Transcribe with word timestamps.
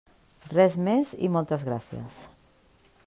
Res 0.53 0.77
més 0.87 1.11
i 1.27 1.29
moltes 1.35 1.67
gràcies. 1.69 2.19